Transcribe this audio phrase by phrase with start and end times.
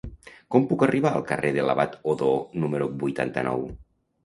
[0.53, 2.33] Com puc arribar al carrer de l'Abat Odó
[2.65, 3.71] número vuitanta-nou?